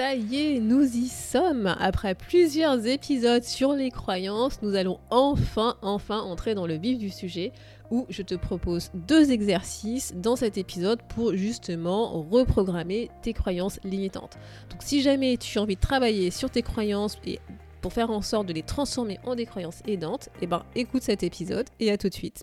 ça 0.00 0.14
y 0.14 0.54
est, 0.54 0.60
nous 0.60 0.96
y 0.96 1.08
sommes. 1.08 1.76
Après 1.78 2.14
plusieurs 2.14 2.86
épisodes 2.86 3.44
sur 3.44 3.74
les 3.74 3.90
croyances, 3.90 4.62
nous 4.62 4.74
allons 4.74 4.98
enfin, 5.10 5.76
enfin 5.82 6.20
entrer 6.20 6.54
dans 6.54 6.66
le 6.66 6.78
vif 6.78 6.96
du 6.96 7.10
sujet 7.10 7.52
où 7.90 8.06
je 8.08 8.22
te 8.22 8.34
propose 8.34 8.90
deux 8.94 9.30
exercices 9.30 10.14
dans 10.16 10.36
cet 10.36 10.56
épisode 10.56 11.02
pour 11.14 11.34
justement 11.34 12.22
reprogrammer 12.30 13.10
tes 13.20 13.34
croyances 13.34 13.78
limitantes. 13.84 14.38
Donc 14.70 14.82
si 14.82 15.02
jamais 15.02 15.36
tu 15.36 15.58
as 15.58 15.62
envie 15.62 15.76
de 15.76 15.80
travailler 15.80 16.30
sur 16.30 16.48
tes 16.48 16.62
croyances 16.62 17.18
et 17.26 17.38
pour 17.82 17.92
faire 17.92 18.10
en 18.10 18.22
sorte 18.22 18.46
de 18.46 18.54
les 18.54 18.62
transformer 18.62 19.18
en 19.24 19.34
des 19.34 19.44
croyances 19.44 19.82
aidantes, 19.86 20.30
eh 20.40 20.46
ben 20.46 20.64
écoute 20.74 21.02
cet 21.02 21.22
épisode 21.22 21.66
et 21.78 21.90
à 21.90 21.98
tout 21.98 22.08
de 22.08 22.14
suite. 22.14 22.42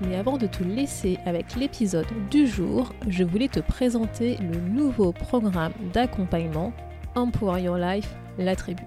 Mais 0.00 0.16
avant 0.16 0.36
de 0.36 0.46
te 0.46 0.64
laisser 0.64 1.18
avec 1.24 1.54
l'épisode 1.54 2.06
du 2.30 2.46
jour, 2.46 2.92
je 3.08 3.24
voulais 3.24 3.48
te 3.48 3.60
présenter 3.60 4.36
le 4.38 4.58
nouveau 4.58 5.12
programme 5.12 5.72
d'accompagnement 5.92 6.72
Empower 7.14 7.62
Your 7.62 7.78
Life, 7.78 8.14
la 8.38 8.56
tribu. 8.56 8.82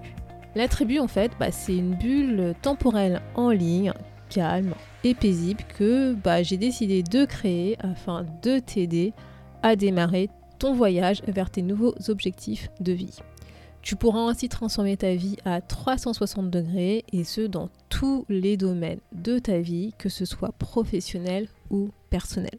La 0.54 0.68
tribu, 0.68 0.98
en 0.98 1.08
fait, 1.08 1.32
bah, 1.40 1.50
c'est 1.50 1.76
une 1.76 1.94
bulle 1.94 2.54
temporelle 2.60 3.22
en 3.34 3.50
ligne, 3.50 3.92
calme 4.28 4.74
et 5.04 5.14
paisible 5.14 5.62
que 5.78 6.14
bah, 6.14 6.42
j'ai 6.42 6.56
décidé 6.56 7.02
de 7.02 7.24
créer 7.24 7.76
afin 7.80 8.26
de 8.42 8.58
t'aider 8.58 9.14
à 9.62 9.76
démarrer 9.76 10.28
ton 10.58 10.74
voyage 10.74 11.22
vers 11.26 11.50
tes 11.50 11.62
nouveaux 11.62 11.94
objectifs 12.08 12.68
de 12.80 12.92
vie. 12.92 13.18
Tu 13.88 13.96
pourras 13.96 14.20
ainsi 14.20 14.50
transformer 14.50 14.98
ta 14.98 15.14
vie 15.14 15.38
à 15.46 15.62
360 15.62 16.50
degrés 16.50 17.06
et 17.10 17.24
ce 17.24 17.40
dans 17.40 17.70
tous 17.88 18.26
les 18.28 18.58
domaines 18.58 19.00
de 19.12 19.38
ta 19.38 19.60
vie, 19.60 19.94
que 19.96 20.10
ce 20.10 20.26
soit 20.26 20.52
professionnel 20.52 21.48
ou 21.70 21.88
personnel. 22.10 22.58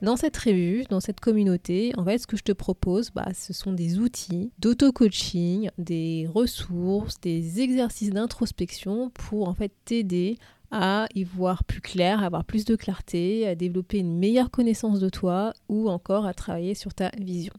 Dans 0.00 0.16
cette 0.16 0.38
revue, 0.38 0.84
dans 0.88 1.00
cette 1.00 1.20
communauté, 1.20 1.92
en 1.98 2.04
fait, 2.06 2.16
ce 2.16 2.26
que 2.26 2.38
je 2.38 2.44
te 2.44 2.52
propose, 2.52 3.10
bah, 3.10 3.28
ce 3.34 3.52
sont 3.52 3.74
des 3.74 3.98
outils 3.98 4.52
d'auto-coaching, 4.58 5.68
des 5.76 6.26
ressources, 6.34 7.20
des 7.20 7.60
exercices 7.60 8.08
d'introspection 8.08 9.10
pour 9.10 9.50
en 9.50 9.54
fait 9.54 9.72
t'aider 9.84 10.38
à 10.70 11.04
y 11.14 11.24
voir 11.24 11.64
plus 11.64 11.82
clair, 11.82 12.22
à 12.22 12.26
avoir 12.26 12.46
plus 12.46 12.64
de 12.64 12.74
clarté, 12.74 13.46
à 13.46 13.54
développer 13.54 13.98
une 13.98 14.18
meilleure 14.18 14.50
connaissance 14.50 14.98
de 14.98 15.10
toi 15.10 15.52
ou 15.68 15.90
encore 15.90 16.24
à 16.24 16.32
travailler 16.32 16.74
sur 16.74 16.94
ta 16.94 17.10
vision. 17.18 17.52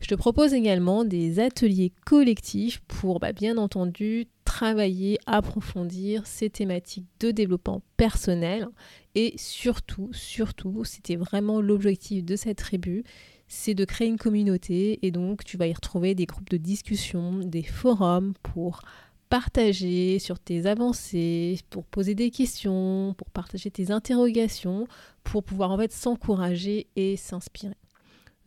Je 0.00 0.08
te 0.08 0.14
propose 0.14 0.54
également 0.54 1.04
des 1.04 1.40
ateliers 1.40 1.92
collectifs 2.06 2.80
pour 2.88 3.20
bah, 3.20 3.32
bien 3.32 3.58
entendu 3.58 4.26
travailler, 4.44 5.18
approfondir 5.26 6.26
ces 6.26 6.48
thématiques 6.48 7.06
de 7.20 7.30
développement 7.30 7.82
personnel 7.98 8.68
et 9.14 9.34
surtout, 9.36 10.08
surtout, 10.12 10.84
c'était 10.84 11.16
vraiment 11.16 11.60
l'objectif 11.60 12.24
de 12.24 12.34
cette 12.34 12.58
tribu, 12.58 13.04
c'est 13.46 13.74
de 13.74 13.84
créer 13.84 14.08
une 14.08 14.16
communauté 14.16 15.04
et 15.06 15.10
donc 15.10 15.44
tu 15.44 15.56
vas 15.56 15.66
y 15.66 15.72
retrouver 15.72 16.14
des 16.14 16.26
groupes 16.26 16.50
de 16.50 16.56
discussion, 16.56 17.40
des 17.40 17.62
forums 17.62 18.32
pour 18.42 18.82
partager 19.28 20.18
sur 20.18 20.38
tes 20.40 20.66
avancées, 20.66 21.58
pour 21.68 21.84
poser 21.84 22.14
des 22.14 22.30
questions, 22.30 23.14
pour 23.18 23.30
partager 23.30 23.70
tes 23.70 23.90
interrogations, 23.90 24.86
pour 25.24 25.44
pouvoir 25.44 25.70
en 25.70 25.78
fait 25.78 25.92
s'encourager 25.92 26.88
et 26.96 27.16
s'inspirer. 27.16 27.79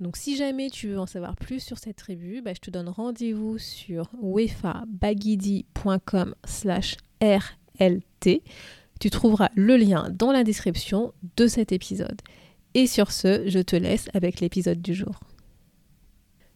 Donc 0.03 0.17
si 0.17 0.35
jamais 0.35 0.69
tu 0.69 0.89
veux 0.89 0.99
en 0.99 1.05
savoir 1.05 1.37
plus 1.37 1.61
sur 1.61 1.77
cette 1.77 1.95
tribu, 1.95 2.41
bah, 2.41 2.51
je 2.53 2.59
te 2.59 2.69
donne 2.69 2.89
rendez-vous 2.89 3.57
sur 3.57 4.09
wefabagidi.com 4.21 6.35
slash 6.43 6.97
RLT. 7.21 8.43
Tu 8.99 9.09
trouveras 9.09 9.49
le 9.55 9.77
lien 9.77 10.09
dans 10.11 10.33
la 10.33 10.43
description 10.43 11.13
de 11.37 11.47
cet 11.47 11.71
épisode. 11.71 12.21
Et 12.73 12.85
sur 12.85 13.13
ce, 13.13 13.47
je 13.47 13.59
te 13.59 13.77
laisse 13.77 14.09
avec 14.13 14.41
l'épisode 14.41 14.81
du 14.81 14.93
jour. 14.93 15.21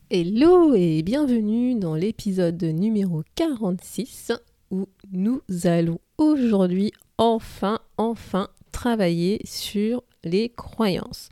Hello 0.10 0.76
et 0.76 1.02
bienvenue 1.02 1.76
dans 1.76 1.96
l'épisode 1.96 2.62
numéro 2.62 3.24
46 3.36 4.34
où 4.72 4.90
nous 5.14 5.42
allons 5.64 6.02
aujourd'hui 6.18 6.92
enfin, 7.18 7.80
enfin 7.98 8.50
travailler 8.74 9.40
sur 9.46 10.04
les 10.26 10.50
croyances. 10.50 11.30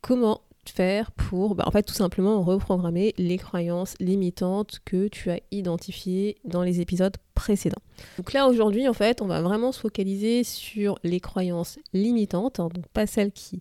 Comment 0.00 0.40
faire 0.68 1.10
pour, 1.12 1.54
bah, 1.54 1.64
tout 1.82 1.94
simplement 1.94 2.42
reprogrammer 2.42 3.14
les 3.18 3.38
croyances 3.38 3.94
limitantes 4.00 4.80
que 4.84 5.08
tu 5.08 5.30
as 5.30 5.40
identifiées 5.50 6.36
dans 6.44 6.62
les 6.62 6.80
épisodes 6.80 7.16
précédents. 7.34 7.82
Donc 8.18 8.32
là, 8.32 8.46
aujourd'hui, 8.46 8.88
en 8.88 8.92
fait, 8.92 9.22
on 9.22 9.26
va 9.26 9.40
vraiment 9.40 9.72
se 9.72 9.80
focaliser 9.80 10.44
sur 10.44 10.98
les 11.02 11.20
croyances 11.20 11.78
limitantes, 11.92 12.60
hein, 12.60 12.68
donc 12.72 12.86
pas 12.88 13.06
celles 13.06 13.32
qui 13.32 13.60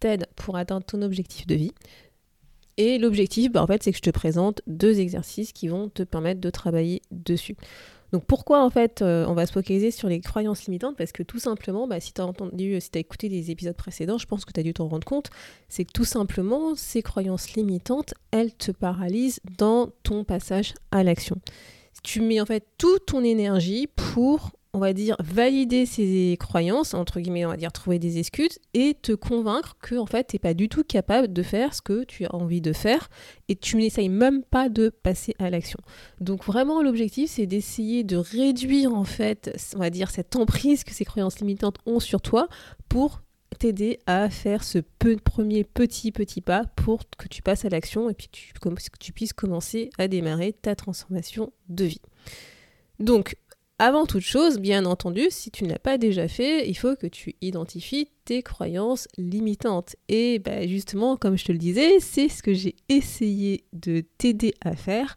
t'aident 0.00 0.26
pour 0.36 0.56
atteindre 0.56 0.86
ton 0.86 1.02
objectif 1.02 1.46
de 1.46 1.54
vie. 1.54 1.72
Et 2.76 2.98
l'objectif, 2.98 3.50
bah, 3.50 3.66
c'est 3.80 3.90
que 3.90 3.96
je 3.96 4.02
te 4.02 4.10
présente 4.10 4.62
deux 4.66 5.00
exercices 5.00 5.52
qui 5.52 5.68
vont 5.68 5.88
te 5.88 6.04
permettre 6.04 6.40
de 6.40 6.50
travailler 6.50 7.02
dessus. 7.10 7.56
Donc 8.12 8.24
pourquoi 8.24 8.64
en 8.64 8.70
fait 8.70 9.02
euh, 9.02 9.26
on 9.26 9.34
va 9.34 9.46
se 9.46 9.52
focaliser 9.52 9.90
sur 9.90 10.08
les 10.08 10.20
croyances 10.20 10.64
limitantes? 10.64 10.96
Parce 10.96 11.12
que 11.12 11.22
tout 11.22 11.38
simplement, 11.38 11.86
bah, 11.86 12.00
si 12.00 12.12
tu 12.12 12.20
as 12.20 12.26
entendu, 12.26 12.80
si 12.80 12.90
tu 12.90 12.98
as 12.98 13.00
écouté 13.00 13.28
des 13.28 13.50
épisodes 13.50 13.76
précédents, 13.76 14.18
je 14.18 14.26
pense 14.26 14.44
que 14.44 14.52
tu 14.52 14.60
as 14.60 14.62
dû 14.62 14.72
t'en 14.72 14.88
rendre 14.88 15.06
compte, 15.06 15.30
c'est 15.68 15.84
que 15.84 15.92
tout 15.92 16.04
simplement 16.04 16.74
ces 16.74 17.02
croyances 17.02 17.52
limitantes, 17.54 18.14
elles 18.30 18.54
te 18.54 18.70
paralysent 18.70 19.40
dans 19.58 19.90
ton 20.02 20.24
passage 20.24 20.74
à 20.90 21.02
l'action. 21.02 21.36
Tu 22.02 22.20
mets 22.20 22.40
en 22.40 22.46
fait 22.46 22.64
toute 22.78 23.06
ton 23.06 23.24
énergie 23.24 23.88
pour 23.88 24.52
on 24.74 24.78
va 24.78 24.92
dire, 24.92 25.16
valider 25.20 25.86
ses 25.86 26.36
croyances, 26.38 26.92
entre 26.94 27.20
guillemets, 27.20 27.46
on 27.46 27.50
va 27.50 27.56
dire, 27.56 27.72
trouver 27.72 27.98
des 27.98 28.18
excuses 28.18 28.58
et 28.74 28.94
te 28.94 29.12
convaincre 29.12 29.76
que, 29.80 29.94
en 29.94 30.06
fait, 30.06 30.28
tu 30.28 30.36
n'es 30.36 30.40
pas 30.40 30.54
du 30.54 30.68
tout 30.68 30.84
capable 30.84 31.32
de 31.32 31.42
faire 31.42 31.74
ce 31.74 31.80
que 31.80 32.04
tu 32.04 32.26
as 32.26 32.34
envie 32.34 32.60
de 32.60 32.72
faire 32.72 33.08
et 33.48 33.56
tu 33.56 33.76
n'essayes 33.76 34.10
même 34.10 34.42
pas 34.42 34.68
de 34.68 34.90
passer 34.90 35.34
à 35.38 35.48
l'action. 35.48 35.78
Donc, 36.20 36.44
vraiment, 36.44 36.82
l'objectif, 36.82 37.30
c'est 37.30 37.46
d'essayer 37.46 38.04
de 38.04 38.16
réduire, 38.16 38.94
en 38.94 39.04
fait, 39.04 39.56
on 39.74 39.78
va 39.78 39.90
dire, 39.90 40.10
cette 40.10 40.36
emprise 40.36 40.84
que 40.84 40.92
ces 40.92 41.04
croyances 41.04 41.40
limitantes 41.40 41.78
ont 41.86 42.00
sur 42.00 42.20
toi 42.20 42.48
pour 42.88 43.22
t'aider 43.58 43.98
à 44.06 44.28
faire 44.28 44.62
ce 44.62 44.78
premier 44.78 45.64
petit 45.64 46.12
petit 46.12 46.40
pas 46.42 46.64
pour 46.76 47.00
que 47.16 47.26
tu 47.28 47.42
passes 47.42 47.64
à 47.64 47.70
l'action 47.70 48.10
et 48.10 48.14
puis 48.14 48.28
que 48.28 48.98
tu 49.00 49.12
puisses 49.12 49.32
commencer 49.32 49.90
à 49.98 50.06
démarrer 50.06 50.52
ta 50.52 50.76
transformation 50.76 51.52
de 51.68 51.84
vie. 51.86 52.02
Donc, 53.00 53.36
avant 53.78 54.06
toute 54.06 54.22
chose, 54.22 54.58
bien 54.58 54.84
entendu, 54.84 55.26
si 55.30 55.50
tu 55.50 55.64
ne 55.64 55.68
l'as 55.68 55.78
pas 55.78 55.98
déjà 55.98 56.26
fait, 56.26 56.68
il 56.68 56.74
faut 56.74 56.96
que 56.96 57.06
tu 57.06 57.36
identifies 57.40 58.08
tes 58.24 58.42
croyances 58.42 59.06
limitantes. 59.16 59.94
Et 60.08 60.40
bah, 60.40 60.66
justement, 60.66 61.16
comme 61.16 61.38
je 61.38 61.44
te 61.44 61.52
le 61.52 61.58
disais, 61.58 62.00
c'est 62.00 62.28
ce 62.28 62.42
que 62.42 62.54
j'ai 62.54 62.74
essayé 62.88 63.64
de 63.72 64.02
t'aider 64.18 64.52
à 64.60 64.74
faire 64.74 65.16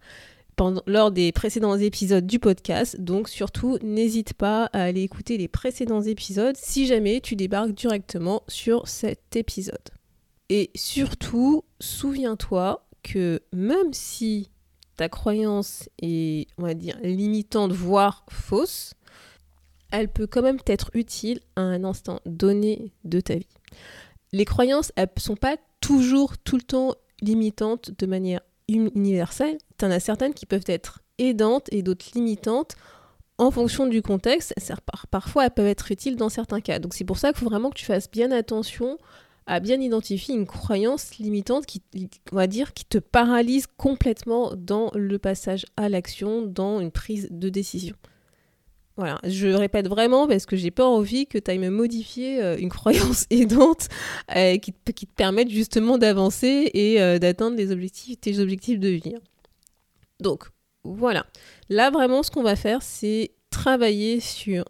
lors 0.86 1.12
des 1.12 1.32
précédents 1.32 1.78
épisodes 1.78 2.26
du 2.26 2.40
podcast. 2.40 3.00
Donc 3.00 3.30
surtout, 3.30 3.78
n'hésite 3.82 4.34
pas 4.34 4.66
à 4.74 4.84
aller 4.84 5.02
écouter 5.02 5.38
les 5.38 5.48
précédents 5.48 6.02
épisodes 6.02 6.56
si 6.56 6.86
jamais 6.86 7.22
tu 7.22 7.36
débarques 7.36 7.72
directement 7.72 8.44
sur 8.48 8.88
cet 8.88 9.36
épisode. 9.36 9.90
Et 10.50 10.70
surtout, 10.76 11.64
souviens-toi 11.80 12.86
que 13.04 13.42
même 13.54 13.94
si 13.94 14.52
ta 14.98 15.10
croyance 15.10 15.90
est, 16.02 16.48
on 16.58 16.64
va 16.64 16.74
dire, 16.74 16.98
limitante, 17.02 17.72
voire 17.72 18.26
fausse, 18.30 18.94
elle 19.92 20.10
peut 20.10 20.28
quand 20.28 20.42
même 20.42 20.60
être 20.68 20.90
utile 20.94 21.42
à 21.56 21.62
un 21.62 21.84
instant 21.84 22.20
donné 22.26 22.94
de 23.04 23.20
ta 23.20 23.36
vie. 23.36 23.48
Les 24.32 24.46
croyances, 24.46 24.92
elles 24.96 25.10
ne 25.16 25.22
sont 25.22 25.36
pas 25.36 25.58
toujours, 25.82 26.38
tout 26.38 26.56
le 26.56 26.62
temps 26.62 26.96
limitantes 27.22 27.92
de 27.98 28.06
manière 28.06 28.42
universelle. 28.68 29.58
Tu 29.78 29.86
en 29.86 29.92
as 29.92 30.00
certaines 30.00 30.34
qui 30.34 30.46
peuvent 30.46 30.64
être 30.68 31.00
aidantes 31.18 31.68
et 31.72 31.84
d'autres 31.84 32.06
limitantes 32.16 32.76
en 33.38 33.52
fonction 33.52 33.88
du 33.88 34.02
contexte. 34.02 34.54
Parfois, 35.10 35.46
elles 35.46 35.52
peuvent 35.52 35.66
être 35.66 35.92
utiles 35.92 36.16
dans 36.16 36.30
certains 36.30 36.62
cas. 36.62 36.80
Donc 36.80 36.94
c'est 36.94 37.04
pour 37.04 37.18
ça 37.18 37.34
qu'il 37.34 37.40
faut 37.40 37.50
vraiment 37.50 37.70
que 37.70 37.76
tu 37.76 37.86
fasses 37.86 38.10
bien 38.10 38.32
attention 38.32 38.98
à 39.52 39.60
bien 39.60 39.82
identifier 39.82 40.34
une 40.34 40.46
croyance 40.46 41.18
limitante 41.18 41.66
qui, 41.66 41.82
on 42.32 42.38
va 42.38 42.48
dire, 42.48 42.74
qui 42.74 42.86
te 42.86 42.98
paralyse 42.98 43.68
complètement 43.68 44.54
dans 44.56 44.92
le 44.96 45.20
passage 45.20 45.66
à 45.76 45.90
l'action, 45.90 46.42
dans 46.42 46.80
une 46.80 46.90
prise 46.90 47.28
de 47.32 47.50
décision. 47.50 47.98
Voilà, 48.96 49.20
je 49.26 49.50
répète 49.50 49.90
vraiment 49.90 50.26
parce 50.26 50.46
que 50.46 50.56
j'ai 50.56 50.72
pas 50.72 50.86
envie 50.86 51.28
que 51.28 51.38
tu 51.38 51.52
ailles 51.52 51.60
me 51.60 51.70
modifier 51.70 52.42
euh, 52.42 52.56
une 52.58 52.70
croyance 52.70 53.26
aidante 53.30 53.90
euh, 54.38 54.58
qui, 54.58 54.72
te, 54.72 55.06
permette 55.18 55.50
justement 55.50 55.98
d'avancer 55.98 56.72
et 56.74 57.02
euh, 57.02 57.20
d'atteindre 57.20 57.58
les 57.58 57.90
tes 58.16 58.40
objectifs 58.40 58.80
de 58.80 58.88
vie. 58.88 59.16
Donc, 60.22 60.46
voilà. 60.86 61.26
Là, 61.68 61.90
vraiment, 61.90 62.24
ce 62.24 62.32
qu'on 62.32 62.44
va 62.44 62.56
faire, 62.56 62.82
c'est 62.84 63.32
travailler 63.50 64.22
sur 64.22 64.64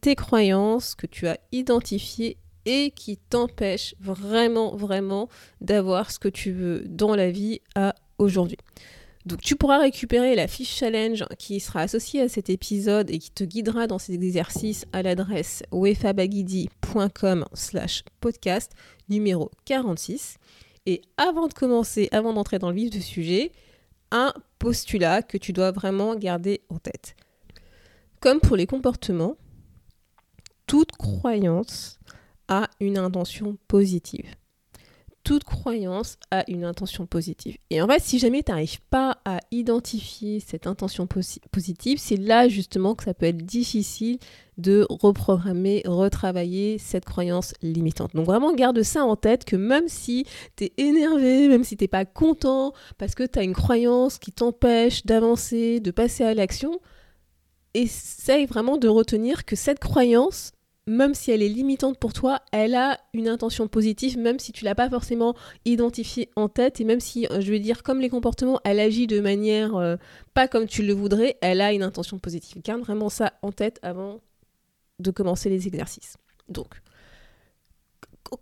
tes 0.00 0.14
croyances 0.14 0.94
que 0.94 1.06
tu 1.06 1.26
as 1.26 1.38
identifiées 1.50 2.38
et 2.66 2.90
qui 2.90 3.16
t'empêchent 3.16 3.94
vraiment, 4.00 4.76
vraiment 4.76 5.28
d'avoir 5.60 6.10
ce 6.10 6.18
que 6.18 6.28
tu 6.28 6.52
veux 6.52 6.84
dans 6.86 7.14
la 7.14 7.30
vie 7.30 7.60
à 7.74 7.94
aujourd'hui. 8.18 8.58
Donc 9.24 9.40
tu 9.40 9.54
pourras 9.54 9.78
récupérer 9.78 10.34
la 10.34 10.48
fiche 10.48 10.74
challenge 10.74 11.24
qui 11.38 11.60
sera 11.60 11.82
associée 11.82 12.22
à 12.22 12.28
cet 12.28 12.50
épisode 12.50 13.08
et 13.10 13.18
qui 13.18 13.30
te 13.30 13.44
guidera 13.44 13.86
dans 13.86 13.98
ces 13.98 14.14
exercices 14.14 14.84
à 14.92 15.02
l'adresse 15.02 15.62
wefabagidi.com 15.70 17.46
slash 17.54 18.02
podcast 18.20 18.72
numéro 19.08 19.50
46. 19.64 20.38
Et 20.86 21.02
avant 21.16 21.46
de 21.46 21.54
commencer, 21.54 22.08
avant 22.10 22.32
d'entrer 22.32 22.58
dans 22.58 22.70
le 22.70 22.74
vif 22.74 22.90
du 22.90 23.00
sujet, 23.00 23.52
un 24.10 24.34
postulat 24.58 25.22
que 25.22 25.38
tu 25.38 25.52
dois 25.52 25.70
vraiment 25.70 26.16
garder 26.16 26.62
en 26.68 26.78
tête. 26.78 27.14
Comme 28.18 28.40
pour 28.40 28.56
les 28.56 28.66
comportements, 28.66 29.36
toute 30.66 30.92
croyance 30.92 32.00
a 32.60 32.68
une 32.80 32.98
intention 32.98 33.56
positive 33.68 34.34
toute 35.24 35.44
croyance 35.44 36.16
a 36.30 36.44
une 36.50 36.64
intention 36.64 37.06
positive. 37.06 37.56
Et 37.70 37.80
en 37.80 37.86
fait, 37.86 38.02
si 38.02 38.18
jamais 38.18 38.42
tu 38.42 38.50
n'arrives 38.50 38.80
pas 38.90 39.18
à 39.24 39.38
identifier 39.50 40.40
cette 40.40 40.66
intention 40.66 41.06
positive, 41.06 41.98
c'est 41.98 42.16
là 42.16 42.48
justement 42.48 42.94
que 42.94 43.04
ça 43.04 43.14
peut 43.14 43.26
être 43.26 43.44
difficile 43.44 44.18
de 44.58 44.86
reprogrammer, 44.90 45.82
retravailler 45.86 46.78
cette 46.78 47.04
croyance 47.04 47.54
limitante. 47.62 48.14
Donc 48.14 48.26
vraiment, 48.26 48.52
garde 48.52 48.82
ça 48.82 49.04
en 49.04 49.16
tête 49.16 49.44
que 49.44 49.56
même 49.56 49.88
si 49.88 50.26
tu 50.56 50.64
es 50.64 50.72
énervé, 50.76 51.48
même 51.48 51.64
si 51.64 51.76
tu 51.76 51.84
n'es 51.84 51.88
pas 51.88 52.04
content, 52.04 52.72
parce 52.98 53.14
que 53.14 53.24
tu 53.24 53.38
as 53.38 53.42
une 53.42 53.54
croyance 53.54 54.18
qui 54.18 54.32
t'empêche 54.32 55.06
d'avancer, 55.06 55.80
de 55.80 55.90
passer 55.90 56.24
à 56.24 56.34
l'action, 56.34 56.80
essaye 57.74 58.46
vraiment 58.46 58.76
de 58.76 58.88
retenir 58.88 59.44
que 59.44 59.56
cette 59.56 59.78
croyance, 59.78 60.52
même 60.86 61.14
si 61.14 61.30
elle 61.30 61.42
est 61.42 61.48
limitante 61.48 61.98
pour 61.98 62.12
toi, 62.12 62.40
elle 62.50 62.74
a 62.74 62.98
une 63.14 63.28
intention 63.28 63.68
positive, 63.68 64.18
même 64.18 64.38
si 64.38 64.52
tu 64.52 64.64
l'as 64.64 64.74
pas 64.74 64.90
forcément 64.90 65.34
identifiée 65.64 66.30
en 66.34 66.48
tête, 66.48 66.80
et 66.80 66.84
même 66.84 67.00
si, 67.00 67.26
euh, 67.26 67.40
je 67.40 67.50
vais 67.50 67.60
dire, 67.60 67.82
comme 67.82 68.00
les 68.00 68.08
comportements, 68.08 68.60
elle 68.64 68.80
agit 68.80 69.06
de 69.06 69.20
manière 69.20 69.76
euh, 69.76 69.96
pas 70.34 70.48
comme 70.48 70.66
tu 70.66 70.82
le 70.82 70.92
voudrais, 70.92 71.36
elle 71.40 71.60
a 71.60 71.72
une 71.72 71.82
intention 71.82 72.18
positive. 72.18 72.62
Garde 72.62 72.80
vraiment 72.80 73.08
ça 73.08 73.32
en 73.42 73.52
tête 73.52 73.78
avant 73.82 74.20
de 74.98 75.10
commencer 75.10 75.48
les 75.48 75.66
exercices. 75.66 76.16
Donc, 76.48 76.68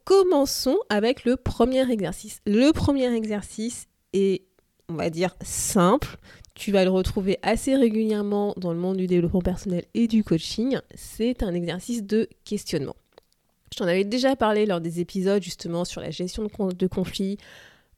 commençons 0.05 0.79
avec 0.89 1.25
le 1.25 1.37
premier 1.37 1.91
exercice. 1.91 2.41
Le 2.47 2.73
premier 2.73 3.13
exercice 3.15 3.87
est, 4.13 4.45
on 4.89 4.95
va 4.95 5.11
dire, 5.11 5.37
simple. 5.43 6.17
Tu 6.55 6.73
vas 6.73 6.85
le 6.85 6.91
retrouver 6.91 7.39
assez 7.43 7.75
régulièrement 7.77 8.55
dans 8.57 8.73
le 8.73 8.79
monde 8.79 8.97
du 8.97 9.07
développement 9.07 9.41
personnel 9.41 9.85
et 9.95 10.09
du 10.09 10.25
coaching. 10.25 10.79
C'est 10.95 11.43
un 11.43 11.55
exercice 11.55 12.05
de 12.05 12.29
questionnement. 12.45 12.97
Je 13.73 13.79
t'en 13.79 13.87
avais 13.87 14.05
déjà 14.05 14.35
parlé 14.35 14.67
lors 14.67 14.81
des 14.81 15.01
épisodes 15.01 15.43
justement 15.43 15.85
sur 15.85 16.01
la 16.01 16.11
gestion 16.11 16.45
de, 16.45 16.87
conflits 16.87 17.39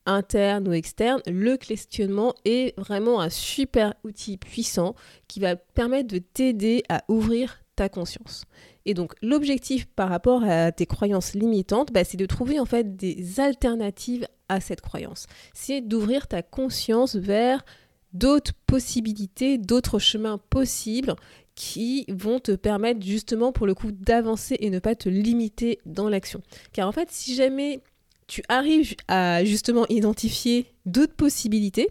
internes 0.04 0.68
ou 0.68 0.72
externes. 0.72 1.22
Le 1.26 1.56
questionnement 1.56 2.34
est 2.44 2.78
vraiment 2.78 3.20
un 3.20 3.30
super 3.30 3.94
outil 4.04 4.36
puissant 4.36 4.94
qui 5.28 5.40
va 5.40 5.56
permettre 5.56 6.12
de 6.12 6.18
t'aider 6.18 6.82
à 6.88 7.04
ouvrir 7.08 7.62
ta 7.74 7.88
conscience. 7.88 8.44
Et 8.84 8.92
donc 8.92 9.14
l'objectif 9.22 9.86
par 9.86 10.10
rapport 10.10 10.44
à 10.44 10.72
tes 10.72 10.86
croyances 10.86 11.32
limitantes, 11.34 11.90
bah, 11.90 12.04
c'est 12.04 12.18
de 12.18 12.26
trouver 12.26 12.60
en 12.60 12.66
fait 12.66 12.96
des 12.96 13.40
alternatives 13.40 14.26
à 14.50 14.60
cette 14.60 14.82
croyance. 14.82 15.26
C'est 15.54 15.80
d'ouvrir 15.80 16.28
ta 16.28 16.42
conscience 16.42 17.16
vers 17.16 17.64
d'autres 18.12 18.52
possibilités, 18.66 19.58
d'autres 19.58 19.98
chemins 19.98 20.38
possibles 20.50 21.14
qui 21.54 22.04
vont 22.08 22.40
te 22.40 22.52
permettre 22.52 23.04
justement 23.04 23.52
pour 23.52 23.66
le 23.66 23.74
coup 23.74 23.92
d'avancer 23.92 24.56
et 24.60 24.70
ne 24.70 24.78
pas 24.78 24.94
te 24.94 25.08
limiter 25.08 25.78
dans 25.86 26.08
l'action. 26.08 26.42
Car 26.72 26.88
en 26.88 26.92
fait, 26.92 27.10
si 27.10 27.34
jamais 27.34 27.82
tu 28.26 28.42
arrives 28.48 28.94
à 29.08 29.44
justement 29.44 29.86
identifier 29.88 30.66
d'autres 30.86 31.14
possibilités, 31.14 31.88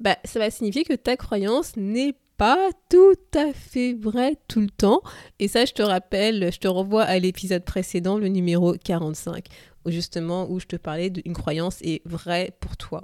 bah, 0.00 0.16
ça 0.24 0.38
va 0.38 0.50
signifier 0.50 0.84
que 0.84 0.94
ta 0.94 1.16
croyance 1.16 1.76
n'est 1.76 2.14
pas 2.36 2.70
tout 2.88 3.16
à 3.34 3.52
fait 3.52 3.94
vraie 3.94 4.36
tout 4.46 4.60
le 4.60 4.70
temps. 4.70 5.02
Et 5.38 5.48
ça, 5.48 5.64
je 5.64 5.72
te 5.72 5.82
rappelle, 5.82 6.52
je 6.52 6.58
te 6.58 6.68
renvoie 6.68 7.02
à 7.02 7.18
l'épisode 7.18 7.64
précédent, 7.64 8.18
le 8.18 8.28
numéro 8.28 8.74
45, 8.74 9.46
où 9.84 9.90
justement 9.90 10.48
où 10.50 10.60
je 10.60 10.66
te 10.66 10.76
parlais 10.76 11.10
d'une 11.10 11.34
croyance 11.34 11.82
est 11.82 12.00
vraie 12.06 12.52
pour 12.60 12.76
toi. 12.76 13.02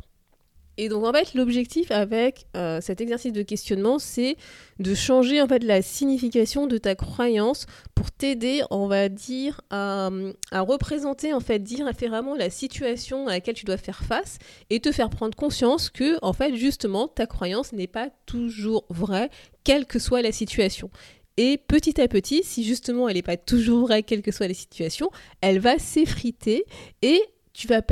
Et 0.77 0.89
donc 0.89 1.05
en 1.05 1.13
fait 1.13 1.35
l'objectif 1.35 1.91
avec 1.91 2.47
euh, 2.57 2.81
cet 2.81 3.01
exercice 3.01 3.33
de 3.33 3.43
questionnement 3.43 3.99
c'est 3.99 4.37
de 4.81 4.95
changer 4.95 5.41
en 5.41 5.47
fait 5.47 5.63
la 5.63 5.83
signification 5.83 6.67
de 6.67 6.79
ta 6.79 6.97
croyance 6.97 7.67
pour 7.95 8.11
t'aider 8.11 8.63
on 8.71 8.89
va 8.89 9.09
dire 9.09 9.61
à, 9.71 10.11
représenter 10.53 11.33
en 11.33 11.41
fait 11.41 11.61
différemment 11.61 12.35
la 12.35 12.51
situation 12.51 13.29
à 13.29 13.33
laquelle 13.33 13.55
tu 13.55 13.65
dois 13.65 13.77
faire 13.77 14.03
face 14.03 14.39
et 14.71 14.81
te 14.81 14.91
faire 14.91 15.11
prendre 15.11 15.37
conscience 15.37 15.91
que 15.91 16.19
en 16.23 16.33
fait 16.33 16.57
justement 16.57 17.07
ta 17.07 17.27
croyance 17.27 17.73
n'est 17.73 17.87
pas 17.87 18.09
toujours 18.27 18.85
vraie 18.89 19.31
quelle 19.63 19.87
que 19.87 19.99
soit 19.99 20.23
la 20.23 20.33
situation. 20.33 20.91
Et 21.37 21.59
petit 21.59 22.01
à 22.01 22.07
petit, 22.07 22.43
si 22.45 22.63
justement 22.63 23.09
elle 23.09 23.17
n'est 23.17 23.23
pas 23.23 23.37
toujours 23.37 23.87
vraie, 23.87 24.05
quelle 24.05 24.23
que 24.23 24.31
soit 24.31 24.47
la 24.47 24.55
situation, 24.55 25.11
elle 25.41 25.59
va 25.59 25.79
s'effriter 25.79 26.65
et 27.03 27.21
tu 27.55 27.69
vas, 27.69 27.83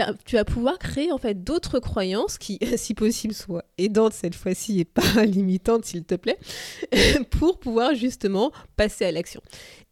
pouvoir 0.45 0.79
créer 0.79 1.13
en 1.13 1.19
fait 1.19 1.45
d'autres 1.45 1.79
croyances 1.79 2.37
qui, 2.37 2.59
si 2.77 2.95
possible, 2.95 3.33
soient 3.33 3.65
aidantes 3.79 4.13
cette 4.13 4.35
fois-ci 4.35 4.81
et 4.81 4.85
pas 4.85 5.25
limitantes, 5.25 5.85
s'il 5.85 6.05
te 6.05 6.17
plaît, 6.17 6.39
pour 7.31 7.61
pouvoir 7.61 7.95
justement 7.95 8.51
passer 8.77 9.05
à 9.05 9.13
l'action. 9.13 9.41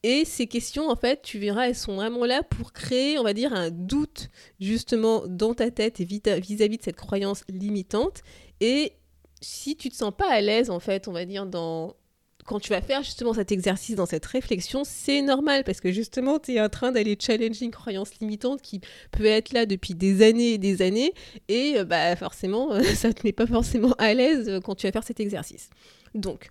Et 0.02 0.24
ces 0.24 0.48
questions, 0.48 0.90
en 0.90 0.96
fait, 0.96 1.22
tu 1.22 1.38
verras, 1.38 1.68
elles 1.68 1.76
sont 1.76 1.94
vraiment 1.94 2.24
là 2.24 2.42
pour 2.42 2.72
créer, 2.72 3.18
on 3.18 3.22
va 3.22 3.32
dire, 3.32 3.52
un 3.52 3.70
doute 3.70 4.28
justement 4.58 5.22
dans 5.28 5.54
ta 5.54 5.70
tête 5.70 6.00
et 6.00 6.04
vis-à-vis 6.04 6.78
de 6.78 6.82
cette 6.82 6.96
croyance 6.96 7.44
limitante. 7.48 8.22
Et 8.60 8.94
si 9.40 9.76
tu 9.76 9.88
te 9.88 9.94
sens 9.94 10.12
pas 10.16 10.30
à 10.30 10.40
l'aise, 10.40 10.68
en 10.68 10.80
fait, 10.80 11.06
on 11.06 11.12
va 11.12 11.24
dire, 11.24 11.46
dans, 11.46 11.94
quand 12.44 12.60
tu 12.60 12.70
vas 12.70 12.80
faire 12.80 13.02
justement 13.02 13.34
cet 13.34 13.52
exercice 13.52 13.96
dans 13.96 14.06
cette 14.06 14.26
réflexion, 14.26 14.82
c'est 14.84 15.22
normal 15.22 15.64
parce 15.64 15.80
que 15.80 15.92
justement, 15.92 16.38
tu 16.38 16.54
es 16.54 16.60
en 16.60 16.68
train 16.68 16.92
d'aller 16.92 17.16
challenger 17.20 17.64
une 17.64 17.70
croyance 17.70 18.14
limitante 18.20 18.62
qui 18.62 18.80
peut 19.10 19.26
être 19.26 19.52
là 19.52 19.66
depuis 19.66 19.94
des 19.94 20.22
années 20.22 20.54
et 20.54 20.58
des 20.58 20.82
années 20.82 21.12
et 21.48 21.74
euh, 21.76 21.84
bah 21.84 22.16
forcément, 22.16 22.72
euh, 22.72 22.82
ça 22.94 23.12
te 23.12 23.26
met 23.26 23.32
pas 23.32 23.46
forcément 23.46 23.92
à 23.98 24.14
l'aise 24.14 24.48
euh, 24.48 24.60
quand 24.60 24.74
tu 24.74 24.86
vas 24.86 24.92
faire 24.92 25.04
cet 25.04 25.20
exercice. 25.20 25.70
Donc, 26.14 26.50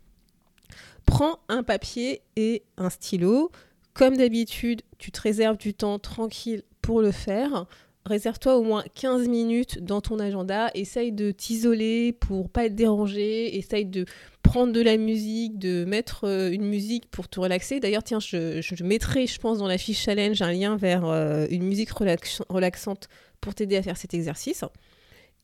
prends 1.06 1.40
un 1.50 1.64
papier 1.64 2.22
et 2.36 2.64
un 2.78 2.90
stylo. 2.90 3.52
Comme 3.94 4.16
d'habitude, 4.16 4.84
tu 4.98 5.12
te 5.12 5.20
réserves 5.20 5.58
du 5.58 5.74
temps 5.74 6.00
tranquille 6.00 6.64
pour 6.82 7.02
le 7.02 7.12
faire 7.12 7.66
réserve-toi 8.10 8.58
au 8.58 8.64
moins 8.64 8.84
15 8.96 9.28
minutes 9.28 9.80
dans 9.80 10.02
ton 10.02 10.20
agenda, 10.20 10.72
essaye 10.74 11.12
de 11.12 11.32
t'isoler 11.32 12.12
pour 12.12 12.50
pas 12.50 12.66
être 12.66 12.76
dérangé, 12.76 13.56
essaye 13.58 13.86
de 13.86 14.06
prendre 14.42 14.74
de 14.74 14.82
la 14.82 14.98
musique, 14.98 15.60
de 15.60 15.86
mettre 15.86 16.26
euh, 16.26 16.52
une 16.52 16.66
musique 16.66 17.10
pour 17.10 17.30
te 17.30 17.40
relaxer. 17.40 17.80
D'ailleurs, 17.80 18.04
tiens, 18.04 18.20
je, 18.20 18.84
mettrai, 18.84 19.28
je 19.28 19.40
pense, 19.40 19.60
dans 19.60 19.68
la 19.68 19.78
fiche 19.78 20.02
challenge 20.02 20.42
un 20.42 20.52
lien 20.52 20.76
vers 20.76 21.06
euh, 21.06 21.46
une 21.52 21.64
musique 21.64 21.92
relaxante 21.92 23.10
pour 23.42 23.54
t'aider 23.54 23.78
à 23.78 23.84
faire 23.84 23.98
cet 23.98 24.14
exercice. 24.14 24.66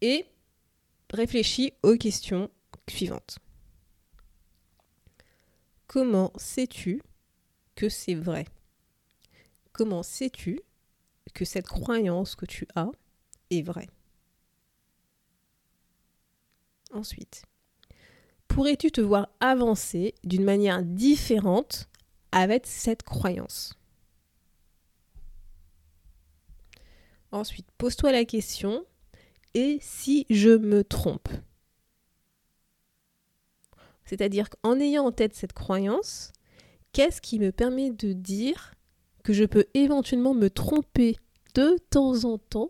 Et 0.01 0.25
réfléchis 1.13 1.73
aux 1.83 1.95
questions 1.95 2.49
suivantes. 2.89 3.37
Comment 5.87 6.33
sais-tu 6.35 7.01
que 7.75 7.89
c'est 7.89 8.15
vrai? 8.15 8.45
Comment 9.71 10.01
sais-tu 10.01 10.61
que 11.33 11.45
cette 11.45 11.67
croyance 11.67 12.35
que 12.35 12.45
tu 12.45 12.67
as 12.75 12.89
est 13.49 13.61
vraie. 13.61 13.89
Ensuite, 16.93 17.43
pourrais-tu 18.47 18.91
te 18.91 19.01
voir 19.01 19.29
avancer 19.39 20.15
d'une 20.23 20.43
manière 20.43 20.83
différente 20.83 21.89
avec 22.31 22.65
cette 22.67 23.03
croyance? 23.03 23.73
Ensuite, 27.31 27.67
pose-toi 27.77 28.13
la 28.13 28.23
question, 28.23 28.85
et 29.53 29.77
si 29.81 30.25
je 30.29 30.51
me 30.51 30.83
trompe? 30.85 31.27
C'est-à-dire 34.05 34.49
qu'en 34.49 34.79
ayant 34.79 35.07
en 35.07 35.11
tête 35.11 35.35
cette 35.35 35.53
croyance, 35.53 36.31
qu'est-ce 36.93 37.19
qui 37.19 37.39
me 37.39 37.51
permet 37.51 37.91
de 37.91 38.13
dire 38.13 38.74
que 39.25 39.33
je 39.33 39.43
peux 39.43 39.65
éventuellement 39.73 40.35
me 40.35 40.51
tromper 40.51 41.17
de 41.55 41.77
temps 41.89 42.25
en 42.25 42.37
temps 42.37 42.69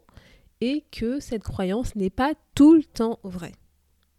et 0.61 0.85
que 0.89 1.19
cette 1.19 1.43
croyance 1.43 1.95
n'est 1.95 2.09
pas 2.09 2.33
tout 2.55 2.75
le 2.75 2.83
temps 2.85 3.19
vraie. 3.23 3.51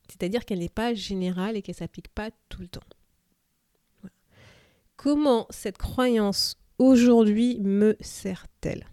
C'est-à-dire 0.06 0.44
qu'elle 0.44 0.58
n'est 0.58 0.68
pas 0.68 0.92
générale 0.92 1.56
et 1.56 1.62
qu'elle 1.62 1.74
ne 1.74 1.78
s'applique 1.78 2.08
pas 2.08 2.30
tout 2.50 2.60
le 2.60 2.68
temps. 2.68 2.82
comment 4.96 5.46
cette 5.48 5.78
croyance 5.78 6.58
aujourd'hui 6.78 7.58
me 7.60 7.96
sert-elle? 8.00 8.86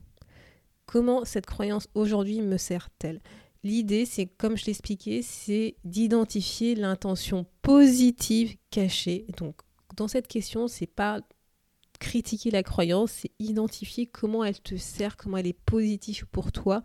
Comment 0.85 1.25
cette 1.25 1.45
croyance 1.45 1.89
aujourd'hui 1.95 2.41
me 2.41 2.57
sert-elle? 2.57 3.21
L'idée, 3.65 4.05
c'est, 4.05 4.25
comme 4.25 4.55
je 4.55 4.65
l'expliquais, 4.67 5.21
c'est 5.21 5.75
d'identifier 5.83 6.75
l'intention 6.75 7.45
positive 7.61 8.55
cachée. 8.71 9.25
Donc, 9.37 9.55
dans 9.97 10.07
cette 10.07 10.27
question, 10.27 10.69
c'est 10.69 10.87
pas 10.87 11.19
critiquer 12.03 12.51
la 12.51 12.63
croyance, 12.63 13.11
c'est 13.11 13.31
identifier 13.39 14.05
comment 14.05 14.43
elle 14.43 14.59
te 14.59 14.75
sert, 14.75 15.15
comment 15.15 15.37
elle 15.37 15.47
est 15.47 15.59
positive 15.65 16.27
pour 16.27 16.51
toi 16.51 16.83